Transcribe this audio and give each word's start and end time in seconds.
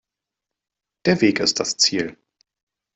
Der 1.05 1.21
Weg 1.21 1.39
ist 1.41 1.59
das 1.59 1.77
Ziel. 1.77 2.17